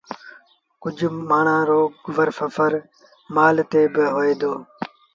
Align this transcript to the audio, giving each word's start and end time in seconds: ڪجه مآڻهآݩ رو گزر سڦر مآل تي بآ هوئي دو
ڪجه 0.83 1.07
مآڻهآݩ 1.29 1.67
رو 1.69 1.81
گزر 2.05 2.29
سڦر 2.39 2.71
مآل 3.35 3.55
تي 3.71 3.81
بآ 3.93 4.05
هوئي 4.15 4.33
دو 4.41 4.53